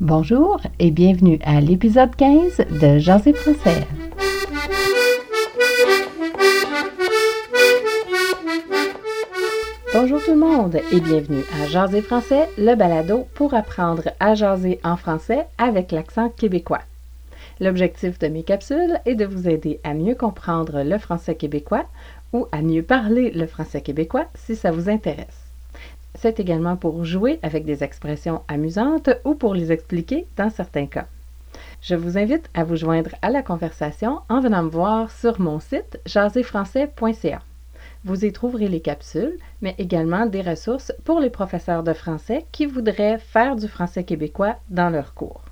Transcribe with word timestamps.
Bonjour 0.00 0.60
et 0.78 0.90
bienvenue 0.90 1.38
à 1.42 1.58
l'épisode 1.58 2.14
15 2.14 2.66
de 2.82 2.98
Jaser 2.98 3.32
français. 3.32 3.86
Bonjour 9.94 10.22
tout 10.22 10.32
le 10.32 10.36
monde 10.36 10.76
et 10.92 11.00
bienvenue 11.00 11.42
à 11.62 11.66
Jaser 11.68 12.02
français, 12.02 12.46
le 12.58 12.74
balado 12.74 13.26
pour 13.32 13.54
apprendre 13.54 14.10
à 14.20 14.34
jaser 14.34 14.80
en 14.84 14.98
français 14.98 15.46
avec 15.56 15.92
l'accent 15.92 16.28
québécois. 16.28 16.82
L'objectif 17.58 18.18
de 18.18 18.28
mes 18.28 18.42
capsules 18.42 19.00
est 19.06 19.14
de 19.14 19.24
vous 19.24 19.48
aider 19.48 19.80
à 19.82 19.94
mieux 19.94 20.14
comprendre 20.14 20.82
le 20.82 20.98
français 20.98 21.36
québécois 21.36 21.86
ou 22.34 22.48
à 22.52 22.60
mieux 22.60 22.82
parler 22.82 23.30
le 23.30 23.46
français 23.46 23.80
québécois 23.80 24.26
si 24.34 24.56
ça 24.56 24.70
vous 24.70 24.90
intéresse. 24.90 25.45
C'est 26.18 26.40
également 26.40 26.76
pour 26.76 27.04
jouer 27.04 27.38
avec 27.42 27.64
des 27.64 27.84
expressions 27.84 28.42
amusantes 28.48 29.10
ou 29.24 29.34
pour 29.34 29.54
les 29.54 29.70
expliquer 29.70 30.26
dans 30.36 30.50
certains 30.50 30.86
cas. 30.86 31.06
Je 31.82 31.94
vous 31.94 32.18
invite 32.18 32.48
à 32.54 32.64
vous 32.64 32.76
joindre 32.76 33.14
à 33.22 33.30
la 33.30 33.42
conversation 33.42 34.20
en 34.28 34.40
venant 34.40 34.62
me 34.62 34.70
voir 34.70 35.10
sur 35.10 35.40
mon 35.40 35.60
site 35.60 36.00
jaserfrançais.ca. 36.06 37.42
Vous 38.04 38.24
y 38.24 38.32
trouverez 38.32 38.68
les 38.68 38.80
capsules, 38.80 39.36
mais 39.60 39.74
également 39.78 40.26
des 40.26 40.42
ressources 40.42 40.92
pour 41.04 41.20
les 41.20 41.30
professeurs 41.30 41.82
de 41.82 41.92
français 41.92 42.46
qui 42.52 42.66
voudraient 42.66 43.18
faire 43.18 43.56
du 43.56 43.68
français 43.68 44.04
québécois 44.04 44.56
dans 44.70 44.90
leurs 44.90 45.14
cours. 45.14 45.42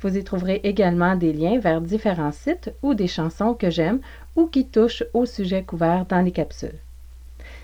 Vous 0.00 0.16
y 0.16 0.24
trouverez 0.24 0.60
également 0.64 1.16
des 1.16 1.32
liens 1.32 1.58
vers 1.58 1.80
différents 1.80 2.32
sites 2.32 2.72
ou 2.82 2.94
des 2.94 3.06
chansons 3.06 3.54
que 3.54 3.70
j'aime 3.70 4.00
ou 4.36 4.46
qui 4.46 4.66
touchent 4.66 5.04
au 5.14 5.26
sujet 5.26 5.62
couvert 5.62 6.06
dans 6.06 6.22
les 6.22 6.32
capsules. 6.32 6.78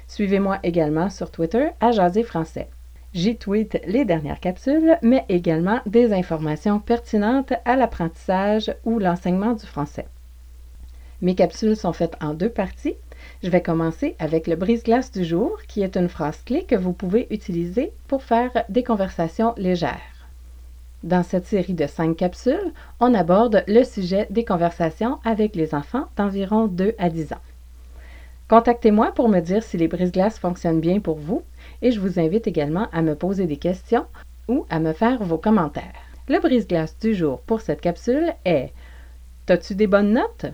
Suivez-moi 0.09 0.59
également 0.62 1.10
sur 1.10 1.30
Twitter 1.30 1.69
à 1.80 1.91
Jaser 1.91 2.23
Français. 2.23 2.69
J'y 3.12 3.37
tweete 3.37 3.80
les 3.87 4.05
dernières 4.05 4.41
capsules, 4.41 4.98
mais 5.02 5.24
également 5.28 5.80
des 5.87 6.12
informations 6.12 6.80
pertinentes 6.80 7.55
à 7.64 7.77
l'apprentissage 7.77 8.74
ou 8.84 8.98
l'enseignement 8.98 9.55
du 9.55 9.64
français. 9.64 10.06
Mes 11.22 11.34
capsules 11.34 11.77
sont 11.77 11.94
faites 11.94 12.16
en 12.20 12.34
deux 12.34 12.50
parties. 12.50 12.97
Je 13.42 13.48
vais 13.48 13.62
commencer 13.62 14.16
avec 14.19 14.47
le 14.47 14.56
brise-glace 14.56 15.11
du 15.12 15.25
jour, 15.25 15.58
qui 15.66 15.83
est 15.83 15.97
une 15.97 16.09
phrase 16.09 16.42
clé 16.44 16.64
que 16.64 16.77
vous 16.77 16.92
pouvez 16.92 17.27
utiliser 17.31 17.92
pour 18.06 18.22
faire 18.22 18.50
des 18.69 18.84
conversations 18.84 19.55
légères. 19.56 20.00
Dans 21.03 21.22
cette 21.22 21.47
série 21.47 21.75
de 21.75 21.86
cinq 21.86 22.16
capsules, 22.16 22.72
on 23.00 23.14
aborde 23.14 23.64
le 23.66 23.84
sujet 23.84 24.27
des 24.31 24.44
conversations 24.44 25.19
avec 25.25 25.56
les 25.56 25.75
enfants 25.75 26.06
d'environ 26.16 26.66
2 26.66 26.94
à 26.98 27.11
10 27.11 27.33
ans. 27.33 27.41
Contactez-moi 28.48 29.11
pour 29.11 29.28
me 29.28 29.41
dire 29.41 29.64
si 29.64 29.77
les 29.77 29.89
brise-glaces 29.89 30.39
fonctionnent 30.39 30.80
bien 30.80 31.00
pour 31.00 31.19
vous 31.19 31.42
et 31.83 31.91
je 31.91 31.98
vous 31.98 32.20
invite 32.20 32.47
également 32.47 32.86
à 32.92 33.03
me 33.03 33.16
poser 33.16 33.47
des 33.47 33.56
questions 33.56 34.06
ou 34.47 34.64
à 34.70 34.78
me 34.78 34.92
faire 34.92 35.20
vos 35.25 35.36
commentaires. 35.36 35.94
Le 36.28 36.38
brise-glace 36.38 36.97
du 37.00 37.12
jour 37.12 37.41
pour 37.41 37.61
cette 37.61 37.80
capsule 37.80 38.33
est 38.44 38.72
T'as-tu 39.47 39.75
des 39.75 39.88
bonnes 39.88 40.12
notes? 40.12 40.47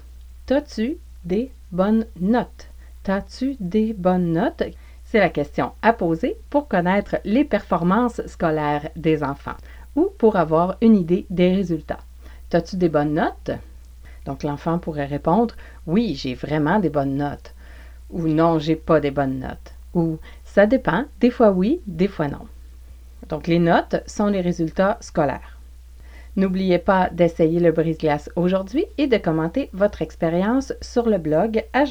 T'as-tu 0.46 0.96
des 1.26 1.50
bonnes 1.70 2.06
notes? 2.18 2.68
T'as-tu 3.02 3.56
des 3.60 3.92
bonnes 3.92 4.32
notes? 4.32 4.62
C'est 5.04 5.18
la 5.18 5.28
question 5.28 5.72
à 5.82 5.92
poser 5.92 6.38
pour 6.48 6.68
connaître 6.68 7.16
les 7.27 7.44
performances 7.44 8.27
scolaires 8.27 8.88
des 8.96 9.22
enfants 9.22 9.58
ou 9.96 10.08
pour 10.16 10.36
avoir 10.36 10.78
une 10.80 10.96
idée 10.96 11.27
des 11.28 11.54
résultats. 11.54 12.00
T'as-tu 12.48 12.77
des 12.77 12.88
bonnes 12.88 13.12
notes? 13.12 13.50
Donc 14.24 14.44
l'enfant 14.44 14.78
pourrait 14.78 15.04
répondre 15.04 15.54
Oui, 15.86 16.14
j'ai 16.14 16.32
vraiment 16.32 16.78
des 16.78 16.88
bonnes 16.88 17.16
notes 17.16 17.54
ou 18.12 18.28
non, 18.28 18.58
j'ai 18.58 18.77
pas 18.77 19.00
des 19.00 19.10
bonnes 19.10 19.41
notes, 19.41 19.74
ou 19.94 20.18
ça 20.44 20.66
dépend, 20.66 21.06
des 21.20 21.30
fois 21.30 21.50
oui, 21.50 21.80
des 21.86 22.08
fois 22.08 22.28
non. 22.28 22.46
Donc 23.28 23.46
les 23.46 23.58
notes 23.58 24.02
sont 24.06 24.27
les 24.27 24.41
résultats 24.41 24.98
scolaires. 25.00 25.58
N'oubliez 26.36 26.78
pas 26.78 27.10
d'essayer 27.10 27.60
le 27.60 27.72
brise-glace 27.72 28.30
aujourd'hui 28.36 28.86
et 28.96 29.06
de 29.06 29.18
commenter 29.18 29.68
votre 29.72 30.00
expérience 30.00 30.72
sur 30.80 31.08
le 31.08 31.18
blog 31.18 31.64
à 31.74 31.84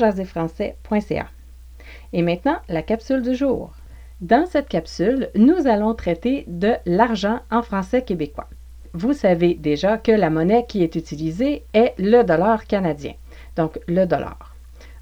Et 2.14 2.22
maintenant, 2.22 2.58
la 2.68 2.82
capsule 2.82 3.22
du 3.22 3.36
jour. 3.36 3.74
Dans 4.20 4.46
cette 4.46 4.70
capsule, 4.70 5.30
nous 5.36 5.68
allons 5.68 5.94
traiter 5.94 6.46
de 6.48 6.74
l'argent 6.86 7.40
en 7.52 7.62
français 7.62 8.04
québécois. 8.04 8.50
Vous 8.94 9.14
savez 9.14 9.54
déjà 9.54 9.98
que 9.98 10.12
la 10.12 10.30
monnaie 10.30 10.66
qui 10.68 10.84
est 10.84 10.96
utilisée 10.96 11.64
est 11.74 11.94
le 11.98 12.24
dollar 12.24 12.66
canadien, 12.66 13.14
donc 13.56 13.80
le 13.88 14.06
dollar. 14.06 14.51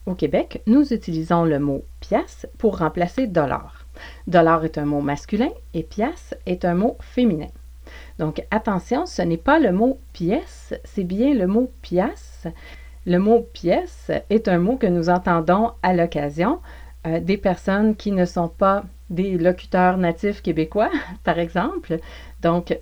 Au 0.10 0.16
Québec, 0.16 0.64
nous 0.66 0.92
utilisons 0.92 1.44
le 1.44 1.60
mot 1.60 1.84
pièce 2.00 2.48
pour 2.58 2.80
remplacer 2.80 3.28
dollar. 3.28 3.86
Dollar 4.26 4.66
est 4.66 4.80
un 4.80 4.86
mot 4.86 5.02
masculin 5.02 5.52
et 5.76 5.84
pièce 5.84 6.34
est 6.48 6.66
un 6.66 6.74
mot 6.74 6.98
féminin. 7.00 7.50
Donc 8.18 8.44
attention, 8.50 9.06
ce 9.06 9.22
n'est 9.22 9.38
pas 9.38 9.60
le 9.60 9.72
mot 9.72 10.00
pièce, 10.12 10.74
c'est 10.84 11.04
bien 11.04 11.36
le 11.36 11.46
mot 11.46 11.72
pièce. 11.84 12.48
Le 13.06 13.20
mot 13.20 13.48
pièce 13.54 14.10
est 14.32 14.48
un 14.48 14.58
mot 14.58 14.78
que 14.78 14.88
nous 14.88 15.10
entendons 15.10 15.74
à 15.84 15.94
l'occasion 15.94 16.58
euh, 17.06 17.20
des 17.20 17.38
personnes 17.38 17.96
qui 17.96 18.12
ne 18.12 18.26
sont 18.26 18.50
pas 18.50 18.86
des 19.12 19.38
locuteurs 19.38 20.00
natifs 20.00 20.42
québécois, 20.42 20.90
par 21.24 21.38
exemple. 21.38 22.00
Donc, 22.42 22.76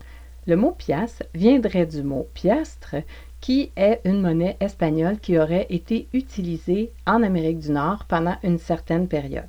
le 0.45 0.55
mot 0.55 0.71
pièce 0.71 1.23
viendrait 1.33 1.85
du 1.85 2.03
mot 2.03 2.25
piastre, 2.33 2.95
qui 3.41 3.71
est 3.75 4.01
une 4.03 4.21
monnaie 4.21 4.57
espagnole 4.59 5.19
qui 5.19 5.37
aurait 5.37 5.67
été 5.69 6.07
utilisée 6.13 6.91
en 7.05 7.23
Amérique 7.23 7.59
du 7.59 7.71
Nord 7.71 8.05
pendant 8.05 8.35
une 8.43 8.57
certaine 8.57 9.07
période. 9.07 9.45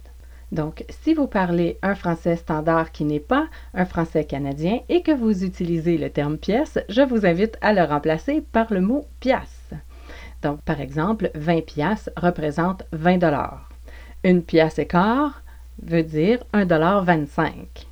Donc, 0.50 0.84
si 0.88 1.12
vous 1.12 1.26
parlez 1.26 1.78
un 1.82 1.94
français 1.94 2.36
standard 2.36 2.90
qui 2.90 3.04
n'est 3.04 3.20
pas 3.20 3.48
un 3.74 3.84
français 3.84 4.24
canadien 4.24 4.80
et 4.88 5.02
que 5.02 5.12
vous 5.12 5.44
utilisez 5.44 5.98
le 5.98 6.10
terme 6.10 6.38
pièce, 6.38 6.78
je 6.88 7.02
vous 7.02 7.26
invite 7.26 7.58
à 7.60 7.72
le 7.72 7.82
remplacer 7.82 8.42
par 8.52 8.72
le 8.72 8.80
mot 8.80 9.06
pièce. 9.20 9.70
Donc, 10.42 10.62
par 10.62 10.80
exemple, 10.80 11.30
20 11.34 11.64
pièces 11.66 12.10
représente 12.16 12.84
20 12.92 13.18
dollars. 13.18 13.68
Une 14.24 14.42
pièce 14.42 14.78
et 14.78 14.88
veut 15.82 16.02
dire 16.02 16.42
1 16.52 16.64
dollar 16.64 17.04
25. 17.04 17.86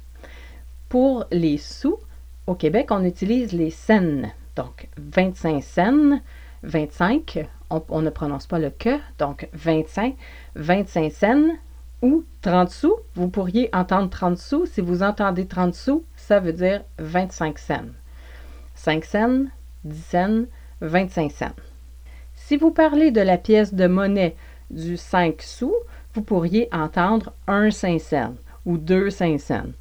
Pour 0.88 1.26
les 1.30 1.58
sous, 1.58 1.98
au 2.46 2.54
Québec, 2.54 2.88
on 2.90 3.04
utilise 3.04 3.52
les 3.52 3.70
cents. 3.70 4.22
Donc, 4.56 4.88
25 4.96 5.62
cents, 5.62 6.20
25, 6.62 7.46
on, 7.70 8.02
ne 8.02 8.10
prononce 8.10 8.46
pas 8.46 8.58
le 8.58 8.70
que, 8.70 8.98
donc 9.18 9.48
25, 9.52 10.16
25 10.56 11.12
cents 11.12 11.48
ou 12.02 12.24
30 12.42 12.70
sous. 12.70 12.96
Vous 13.14 13.28
pourriez 13.28 13.68
entendre 13.72 14.08
30 14.08 14.38
sous. 14.38 14.66
Si 14.66 14.80
vous 14.80 15.02
entendez 15.02 15.46
30 15.46 15.74
sous, 15.74 16.04
ça 16.16 16.40
veut 16.40 16.52
dire 16.52 16.82
25 16.98 17.58
cents. 17.58 17.84
5 18.74 19.04
cents, 19.04 19.44
10 19.84 20.02
cents, 20.02 20.44
25 20.80 21.30
cents. 21.30 21.54
Si 22.34 22.56
vous 22.56 22.70
parlez 22.70 23.10
de 23.10 23.20
la 23.20 23.38
pièce 23.38 23.74
de 23.74 23.86
monnaie 23.86 24.36
du 24.70 24.96
5 24.96 25.42
sous, 25.42 25.74
vous 26.14 26.22
pourriez 26.22 26.68
entendre 26.72 27.32
1 27.46 27.70
5 27.70 28.00
cents 28.00 28.34
ou 28.64 28.78
2 28.78 29.10
5 29.10 29.38
cents. 29.40 29.72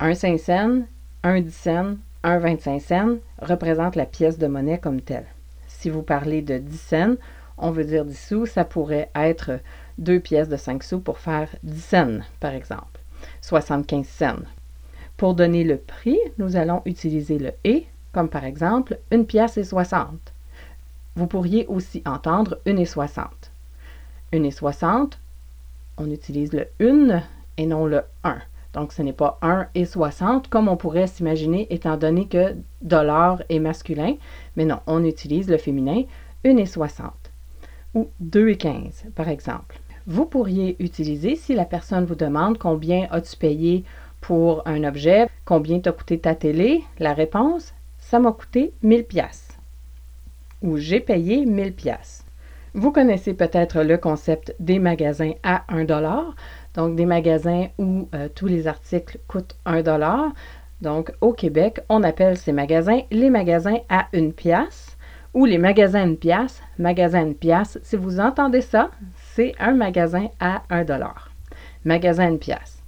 1 0.00 0.14
5 0.14 0.38
cents, 0.38 0.82
1 1.22 1.40
10 1.40 1.54
cents, 1.54 1.96
un 2.24 2.38
25 2.38 2.80
cents 2.80 3.16
représente 3.40 3.96
la 3.96 4.06
pièce 4.06 4.38
de 4.38 4.46
monnaie 4.46 4.78
comme 4.78 5.00
telle. 5.00 5.26
Si 5.66 5.90
vous 5.90 6.02
parlez 6.02 6.42
de 6.42 6.58
10 6.58 6.78
cents, 6.78 7.14
on 7.56 7.70
veut 7.70 7.84
dire 7.84 8.04
10 8.04 8.18
sous, 8.18 8.46
ça 8.46 8.64
pourrait 8.64 9.10
être 9.14 9.60
deux 9.98 10.20
pièces 10.20 10.48
de 10.48 10.56
5 10.56 10.82
sous 10.82 11.00
pour 11.00 11.18
faire 11.18 11.48
10 11.62 11.80
cents, 11.80 12.18
par 12.40 12.54
exemple. 12.54 13.00
75 13.42 14.06
cents. 14.06 14.44
Pour 15.16 15.34
donner 15.34 15.64
le 15.64 15.76
prix, 15.76 16.18
nous 16.38 16.56
allons 16.56 16.82
utiliser 16.84 17.38
le 17.38 17.52
et, 17.64 17.86
comme 18.12 18.28
par 18.28 18.44
exemple 18.44 18.98
une 19.10 19.26
pièce 19.26 19.56
et 19.56 19.64
60. 19.64 20.12
Vous 21.16 21.26
pourriez 21.26 21.66
aussi 21.66 22.02
entendre 22.06 22.58
une 22.66 22.78
et 22.78 22.86
60. 22.86 23.50
Une 24.32 24.44
et 24.44 24.50
60, 24.50 25.18
on 25.96 26.10
utilise 26.10 26.52
le 26.52 26.68
une 26.78 27.22
et 27.56 27.66
non 27.66 27.86
le 27.86 28.02
1. 28.22 28.38
Donc, 28.74 28.92
ce 28.92 29.02
n'est 29.02 29.12
pas 29.12 29.38
1 29.42 29.68
et 29.74 29.84
60 29.84 30.48
comme 30.48 30.68
on 30.68 30.76
pourrait 30.76 31.06
s'imaginer 31.06 31.66
étant 31.72 31.96
donné 31.96 32.26
que 32.26 32.54
dollar 32.82 33.42
est 33.48 33.58
masculin. 33.58 34.14
Mais 34.56 34.64
non, 34.64 34.80
on 34.86 35.04
utilise 35.04 35.48
le 35.48 35.58
féminin 35.58 36.02
1 36.44 36.56
et 36.56 36.66
60 36.66 37.12
ou 37.94 38.08
2 38.20 38.50
et 38.50 38.56
15 38.56 39.06
par 39.14 39.28
exemple. 39.28 39.78
Vous 40.06 40.26
pourriez 40.26 40.76
utiliser 40.82 41.36
si 41.36 41.54
la 41.54 41.64
personne 41.64 42.04
vous 42.04 42.14
demande 42.14 42.58
combien 42.58 43.06
as-tu 43.10 43.36
payé 43.36 43.84
pour 44.20 44.66
un 44.66 44.84
objet, 44.84 45.28
combien 45.44 45.80
t'a 45.80 45.92
coûté 45.92 46.18
ta 46.18 46.34
télé, 46.34 46.82
la 46.98 47.12
réponse, 47.12 47.74
ça 47.98 48.18
m'a 48.18 48.32
coûté 48.32 48.72
1000 48.82 49.04
pièces 49.04 49.48
ou 50.62 50.76
j'ai 50.76 51.00
payé 51.00 51.44
1000 51.44 51.72
pièces. 51.72 52.24
Vous 52.74 52.92
connaissez 52.92 53.34
peut-être 53.34 53.82
le 53.82 53.96
concept 53.96 54.54
des 54.60 54.78
magasins 54.78 55.32
à 55.42 55.64
1 55.68 55.84
dollar. 55.84 56.34
Donc, 56.78 56.94
des 56.94 57.06
magasins 57.06 57.66
où 57.76 58.08
euh, 58.14 58.28
tous 58.32 58.46
les 58.46 58.68
articles 58.68 59.18
coûtent 59.26 59.56
1 59.66 59.82
dollar. 59.82 60.32
Donc, 60.80 61.10
au 61.20 61.32
Québec, 61.32 61.80
on 61.88 62.04
appelle 62.04 62.36
ces 62.36 62.52
magasins 62.52 63.00
les 63.10 63.30
magasins 63.30 63.78
à 63.88 64.06
une 64.12 64.32
pièce 64.32 64.96
ou 65.34 65.44
les 65.44 65.58
magasins 65.58 66.06
une 66.06 66.16
pièce, 66.16 66.62
magasin 66.78 67.22
une 67.22 67.34
pièce. 67.34 67.80
Si 67.82 67.96
vous 67.96 68.20
entendez 68.20 68.60
ça, 68.60 68.92
c'est 69.34 69.56
un 69.58 69.72
magasin 69.72 70.28
à 70.38 70.62
1 70.70 70.84
dollar. 70.84 71.32
Magasin 71.84 72.28
une 72.28 72.38
pièce. 72.38 72.80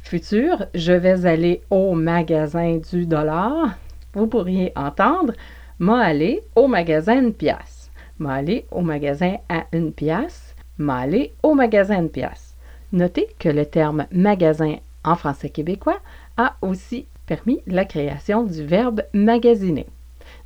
Futur, 0.00 0.66
je 0.74 0.92
vais 0.92 1.24
aller 1.24 1.62
au 1.70 1.94
magasin 1.94 2.80
du 2.90 3.06
dollar. 3.06 3.78
vous 4.14 4.26
pourriez 4.26 4.72
entendre 4.74 5.32
m'a 5.78 6.00
allé 6.00 6.42
au 6.56 6.66
magasin 6.66 7.22
une 7.22 7.34
pièce. 7.34 7.88
M'a 8.18 8.40
au 8.72 8.80
magasin 8.80 9.36
à 9.48 9.66
une 9.72 9.92
pièce. 9.92 10.56
M'a 10.76 11.04
au 11.44 11.54
magasin 11.54 12.00
une 12.00 12.10
pièce. 12.10 12.47
Notez 12.92 13.28
que 13.38 13.48
le 13.48 13.66
terme 13.66 14.06
magasin 14.10 14.76
en 15.04 15.14
français 15.14 15.50
québécois 15.50 16.00
a 16.36 16.56
aussi 16.62 17.06
permis 17.26 17.60
la 17.66 17.84
création 17.84 18.42
du 18.42 18.64
verbe 18.64 19.02
magasiner. 19.12 19.86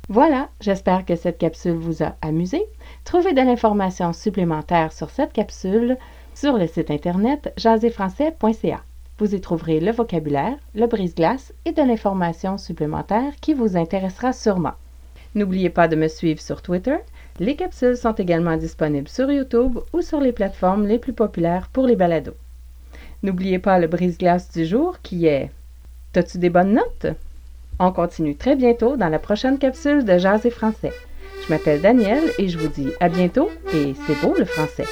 Voilà, 0.09 0.49
j'espère 0.59 1.05
que 1.05 1.15
cette 1.15 1.37
capsule 1.37 1.77
vous 1.77 2.03
a 2.03 2.15
amusé. 2.21 2.65
Trouvez 3.05 3.31
de 3.31 3.41
l'information 3.41 4.11
supplémentaire 4.11 4.91
sur 4.91 5.09
cette 5.09 5.31
capsule 5.31 5.97
sur 6.35 6.57
le 6.57 6.67
site 6.67 6.91
internet 6.91 7.53
jaséfrançais.ca. 7.55 8.81
Vous 9.19 9.35
y 9.35 9.39
trouverez 9.39 9.79
le 9.79 9.91
vocabulaire, 9.91 10.57
le 10.75 10.87
brise-glace 10.87 11.53
et 11.63 11.71
de 11.71 11.81
l'information 11.81 12.57
supplémentaire 12.57 13.33
qui 13.39 13.53
vous 13.53 13.77
intéressera 13.77 14.33
sûrement. 14.33 14.73
N'oubliez 15.35 15.69
pas 15.69 15.87
de 15.87 15.95
me 15.95 16.07
suivre 16.07 16.41
sur 16.41 16.61
Twitter. 16.61 16.97
Les 17.39 17.55
capsules 17.55 17.97
sont 17.97 18.13
également 18.13 18.57
disponibles 18.57 19.07
sur 19.07 19.31
YouTube 19.31 19.79
ou 19.91 20.01
sur 20.01 20.19
les 20.19 20.31
plateformes 20.31 20.85
les 20.85 20.99
plus 20.99 21.13
populaires 21.13 21.67
pour 21.73 21.87
les 21.87 21.95
balados. 21.95 22.35
N'oubliez 23.23 23.57
pas 23.57 23.79
le 23.79 23.87
brise-glace 23.87 24.51
du 24.51 24.65
jour 24.65 24.99
qui 25.01 25.25
est 25.25 25.49
T'as-tu 26.11 26.37
des 26.37 26.51
bonnes 26.51 26.73
notes? 26.73 27.15
On 27.79 27.91
continue 27.91 28.35
très 28.35 28.55
bientôt 28.55 28.97
dans 28.97 29.09
la 29.09 29.17
prochaine 29.17 29.57
capsule 29.57 30.05
de 30.05 30.19
Jazz 30.19 30.45
et 30.45 30.51
français. 30.51 30.93
Je 31.43 31.51
m'appelle 31.51 31.81
Danielle 31.81 32.29
et 32.37 32.49
je 32.49 32.59
vous 32.59 32.67
dis 32.67 32.91
à 32.99 33.09
bientôt 33.09 33.49
et 33.73 33.93
c'est 34.05 34.21
beau 34.21 34.35
le 34.37 34.45
français. 34.45 34.85